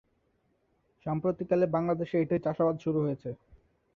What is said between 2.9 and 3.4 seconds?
হয়েছে।